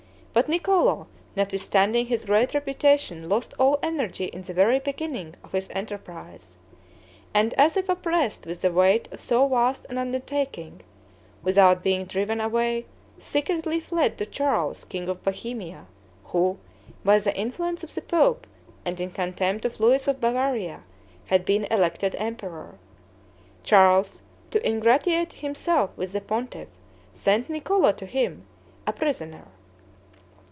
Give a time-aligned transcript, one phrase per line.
[0.33, 5.67] But Niccolo, notwithstanding his great reputation, lost all energy in the very beginning of his
[5.71, 6.57] enterprise;
[7.33, 10.83] and as if oppressed with the weight of so vast an undertaking,
[11.43, 12.85] without being driven away,
[13.19, 15.87] secretly fled to Charles, king of Bohemia,
[16.23, 16.57] who,
[17.03, 18.47] by the influence of the pope,
[18.85, 20.83] and in contempt of Louis of Bavaria,
[21.25, 22.75] had been elected emperor.
[23.63, 24.21] Charles,
[24.51, 26.69] to ingratiate himself with the pontiff,
[27.11, 28.47] sent Niccolo to him,
[28.87, 29.43] a prisoner.